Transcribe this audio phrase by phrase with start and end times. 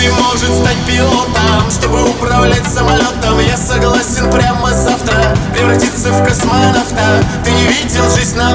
[0.00, 3.38] Каждый может стать пилотом Чтобы управлять самолетом.
[3.40, 7.22] Я согласен прямо завтра Превратиться в космонавта.
[7.44, 8.54] Ты не видел жизнь на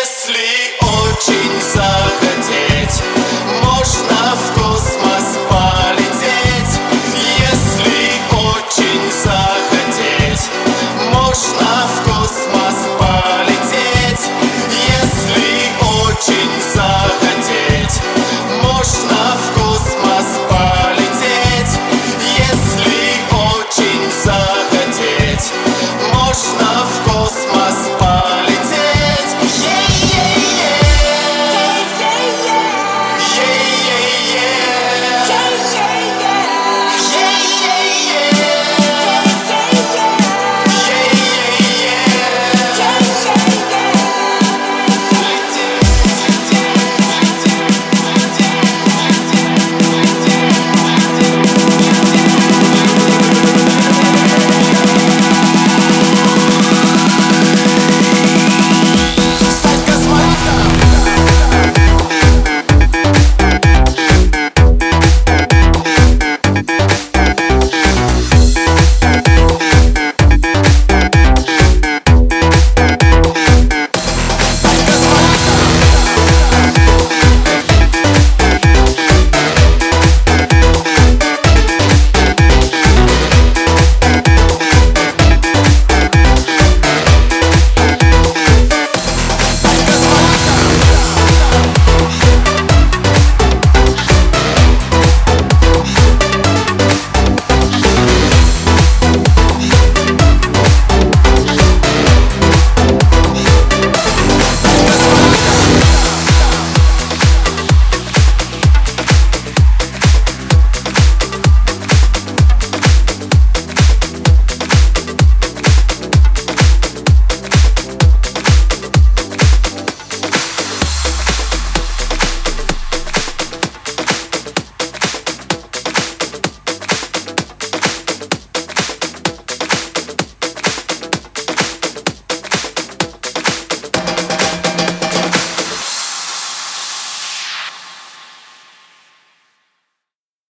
[0.00, 3.02] Если очень захотеть,
[3.62, 6.80] можно в космос полететь.
[7.36, 10.48] Если очень захотеть,
[11.12, 14.24] можно в космос полететь.
[14.88, 15.68] Если
[16.06, 18.00] очень захотеть,
[18.62, 21.78] можно в космос полететь.
[22.38, 25.52] Если очень захотеть,
[26.14, 27.99] можно в космос полететь.